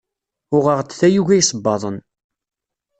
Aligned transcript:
Uɣeɣ-d 0.55 0.89
tayuga 0.99 1.33
isebbaḍen. 1.35 1.97